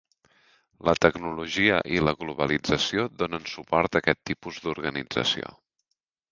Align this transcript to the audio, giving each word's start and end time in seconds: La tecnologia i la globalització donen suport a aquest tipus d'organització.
La 0.87 0.95
tecnologia 1.05 1.77
i 1.97 2.01
la 2.07 2.15
globalització 2.23 3.07
donen 3.21 3.47
suport 3.55 4.01
a 4.01 4.05
aquest 4.05 4.25
tipus 4.33 4.61
d'organització. 4.67 5.57